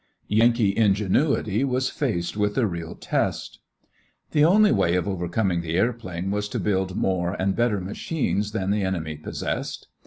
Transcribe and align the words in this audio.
Yankee 0.29 0.75
ingenuity 0.75 1.63
was 1.63 1.91
faced 1.91 2.35
with 2.35 2.57
a 2.57 2.65
real 2.65 2.95
test. 2.95 3.59
The 4.31 4.43
only 4.43 4.71
way 4.71 4.95
of 4.95 5.07
overcoming 5.07 5.61
the 5.61 5.75
airplane 5.75 6.31
was 6.31 6.49
to 6.49 6.59
build 6.59 6.95
more 6.97 7.33
and 7.39 7.55
better 7.55 7.79
machines 7.79 8.51
than 8.51 8.71
the 8.71 8.81
enemy 8.81 9.15
possessed. 9.15 9.89